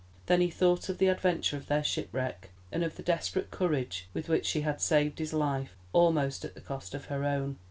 Then 0.25 0.41
he 0.41 0.49
thought 0.49 0.89
of 0.89 0.97
the 0.97 1.09
adventure 1.09 1.57
of 1.57 1.67
their 1.67 1.83
shipwreck, 1.83 2.49
and 2.71 2.83
of 2.83 2.95
the 2.95 3.03
desperate 3.03 3.51
courage 3.51 4.07
with 4.15 4.29
which 4.29 4.47
she 4.47 4.61
had 4.61 4.81
saved 4.81 5.19
his 5.19 5.31
life, 5.31 5.75
almost 5.93 6.43
at 6.43 6.55
the 6.55 6.59
cost 6.61 6.95
of 6.95 7.05
her 7.05 7.23
own. 7.23 7.57